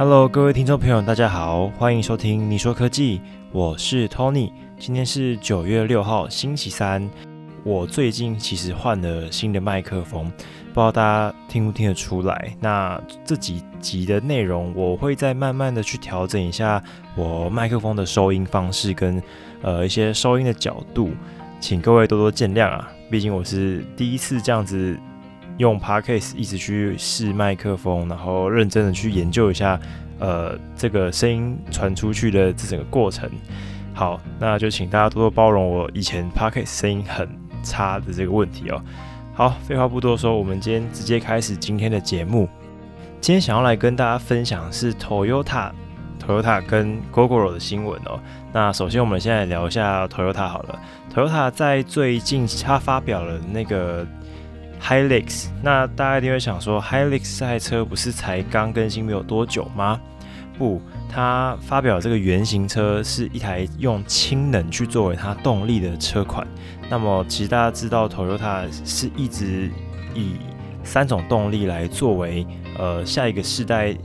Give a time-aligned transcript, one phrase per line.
[0.00, 3.20] Hello，各位听众朋友，大家好，欢迎收听你说科技，
[3.52, 4.50] 我是 Tony。
[4.78, 7.06] 今天是九月六号，星期三。
[7.64, 10.32] 我最近其实换了新的麦克风，
[10.72, 12.56] 不知道大家听不听得出来。
[12.60, 16.82] 那这几集的内容，我会再慢慢的去调整一下
[17.14, 19.22] 我麦克风的收音方式跟
[19.60, 21.10] 呃一些收音的角度，
[21.60, 22.90] 请各位多多见谅啊。
[23.10, 24.98] 毕竟我是第一次这样子。
[25.60, 29.78] 用 Parkcase 一直去试麦克风，然后认真的去研究一下，
[30.18, 33.30] 呃，这个声音传出去的这整个过程。
[33.92, 37.28] 好，那就请大家多多包容我以前 Parkcase 声音很
[37.62, 38.82] 差的这个问题哦。
[39.34, 42.48] 好，废话不多说，我们今天直接开始今天的节目。
[43.20, 45.72] 今天想要来跟大家分享是 Toyota、
[46.18, 48.18] Toyota 跟 Gogoro 的新闻哦。
[48.50, 50.80] 那首先我们现在聊一下 Toyota 好了。
[51.14, 54.06] Toyota 在最近它发表了那个。
[54.82, 60.00] Hilux，那大家一定会想说，Hilux 这台车不是才刚更新没有多久吗？
[60.58, 66.46] 不，它发表这个原型车是一台用氢能去作为它动力的车款。
[66.88, 69.70] 那么，其实大家知道，Toyota 是一直
[70.14, 70.36] 以
[70.82, 72.46] 三种动力来作为
[72.78, 73.96] 呃下一个世代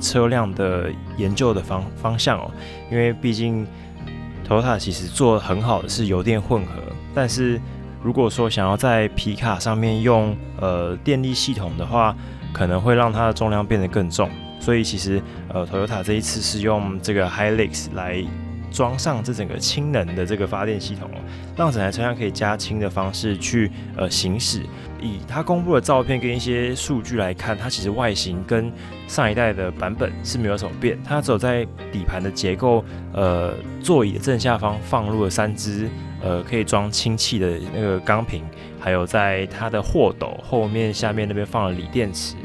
[0.00, 2.50] 车辆的研究的方方向哦。
[2.90, 3.66] 因为毕竟
[4.48, 6.72] Toyota 其实做很好的是油电混合，
[7.14, 7.60] 但是
[8.02, 12.16] 如果说想要在皮卡上面用呃电力系统的话，
[12.52, 14.28] 可能会让它的重量变得更重。
[14.58, 18.22] 所以其实呃，Toyota 这一次是用这个 Hilux 来
[18.70, 21.18] 装上这整个氢能的这个发电系统哦，
[21.56, 24.62] 让整台车辆可以加氢的方式去呃行驶。
[25.00, 28.70] 以它公布的照片跟一些数据来看，它其实外形跟
[29.08, 30.98] 上一代的版本是没有什么变。
[31.02, 32.84] 它只有在底盘的结构，
[33.14, 35.88] 呃，座椅的正下方放入了三支
[36.22, 38.44] 呃可以装氢气的那个钢瓶，
[38.78, 42.36] 还有在它的货斗后面下面那边放了锂电池。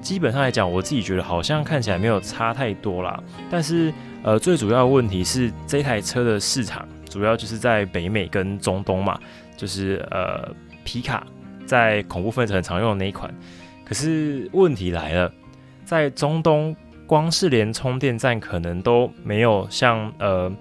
[0.00, 3.22] 基本上来讲，我自己觉得好像看起来没有差太多啦。
[3.50, 9.18] 但是呃，最主要的问题是这台车的市场主要就是在北美跟中东嘛，
[9.56, 11.26] 就是呃皮卡。
[11.66, 13.32] 在恐怖分子很常用的那一款，
[13.86, 15.32] 可是问题来了，
[15.82, 20.52] 在中东，光是连充电站可能都没有像呃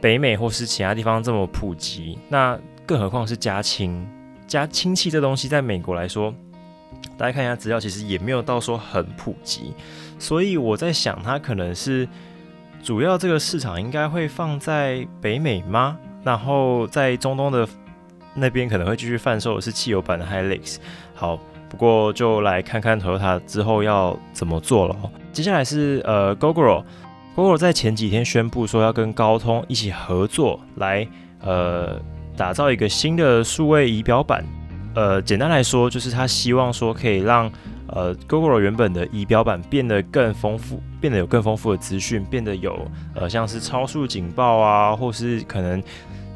[0.00, 4.06] 北美或是其他地方这么普及，那更何况是加氢，
[4.46, 6.34] 加氢气这东西，在美国来说，
[7.16, 9.74] 大家看一下资料，其实也没有到说很普及，
[10.18, 12.08] 所以我在想，它可能是
[12.82, 15.98] 主要这个市场应该会放在北美吗？
[16.24, 17.68] 然后在中东的。
[18.34, 20.76] 那边可能会继续贩售的是汽油版的 Hilux。
[21.12, 21.36] 好，
[21.68, 24.96] 不过就来看看 Toyota 之后要怎么做了。
[25.32, 26.84] 接下来是呃 GOGO
[27.38, 31.06] Google 在前几天宣布说要跟高通一起合作，来
[31.40, 31.96] 呃
[32.36, 34.44] 打造一个新的数位仪表板。
[34.92, 37.48] 呃，简单来说就是他希望说可以让
[37.86, 42.76] 呃 Google 原本的仪表板变得更丰富，变得有更丰富的资讯，变得有
[43.14, 45.80] 呃像是超速警报啊，或是可能。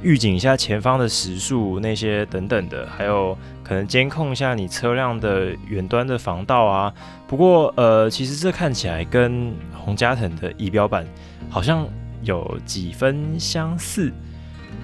[0.03, 6.93] 预警一下前方的时速那些等等的，还有可能监控一下你车辆的远端的防盗啊。
[7.27, 11.07] 不过呃，其实这看起来跟红加藤的仪表板
[11.49, 11.87] 好像
[12.23, 14.13] 有几分相似。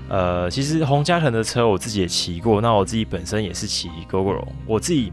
[0.09, 5.13] 呃，其实红加藤的车我自己也骑过，那我自己本身也是骑 GoGo，我自己。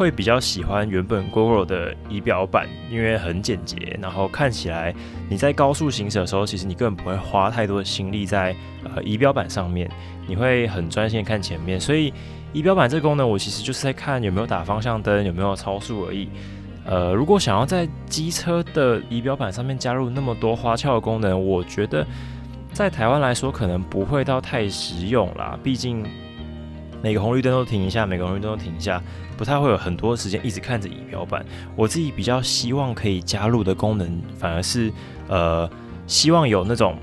[0.00, 4.94] 会比较喜欢原本 GoGo 的仪表板，因为很简洁，然后看起来
[5.28, 9.90] 你在高速行驶的时候，其实你根本不会花太多的心力在呃仪表板上面，
[10.26, 11.78] 你会很专心看前面。
[11.78, 12.10] 所以
[12.54, 16.30] 仪表板这个功能，我其实就是在看有没有打方向灯，有没有超速而已。
[16.86, 22.06] 呃，如果想要在机车的仪表板上面加入那么多花俏的功能，我觉得
[22.72, 26.02] 在台湾来说可能不会到太实用啦，毕竟。
[27.02, 29.02] 每个红绿灯都停一下，每个红绿灯都停一下，
[29.36, 31.44] 不太会有很多时间一直看着仪表板。
[31.74, 34.92] 我自己比较希望可以加入的功能，反而是
[35.28, 35.68] 呃，
[36.06, 36.96] 希望有那种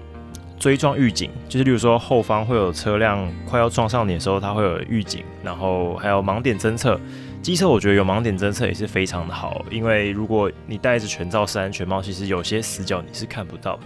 [0.59, 6.99] 追撞预警，就是例如说后方会有车辆快要撞上你的时候，它会有预警，然后还有盲点侦测。
[7.41, 13.83] 机车我觉得有盲点侦测也是非常的好，因为如果你戴着全罩式安全帽，其实有些死角你是看不到的。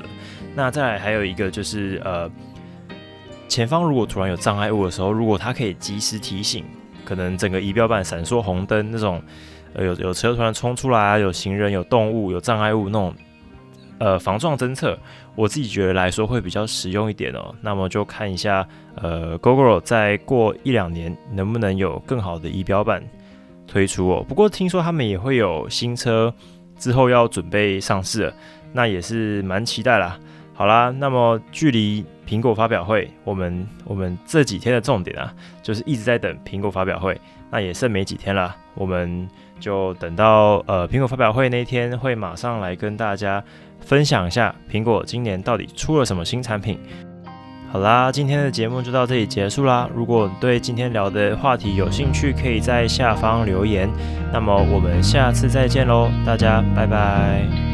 [0.55, 2.29] 那再来还有一个就是呃。
[3.51, 6.63] 前方如果突然有障碍物的时候，如果它可以及时提醒，
[7.03, 9.21] 可能整个仪表板闪烁红灯那种，
[9.73, 13.13] 呃，有有车突然冲出来啊，有行人、有动物、有障碍物那种，
[13.99, 14.97] 呃，防撞侦测，
[15.35, 17.53] 我自己觉得来说会比较实用一点哦。
[17.59, 18.65] 那么就看一下，
[18.95, 23.03] 呃，GoGo 再过一两年能不能有更好的仪表板
[23.67, 24.25] 推出哦。
[24.25, 26.33] 不过听说他们也会有新车
[26.77, 28.33] 之后要准备上市了，
[28.71, 30.17] 那也是蛮期待啦。
[30.53, 32.05] 好啦，那么距离。
[32.31, 37.19] 苹果发表会，我们我们这几天的重点啊，就是一直在等苹果发表会。
[37.49, 39.27] 那也剩没几天了，我们
[39.59, 43.43] 就等到呃苹果发表会那天，会马上来跟大家
[43.81, 46.79] 分享一下苹果今年到底出了什么新产品。
[47.69, 49.89] 好啦，今天的节目就到这里结束啦。
[49.93, 53.89] 如果对今天聊的话题有兴趣，可以在下方留言。
[54.31, 57.70] 那么我们下次再见喽，大家拜拜。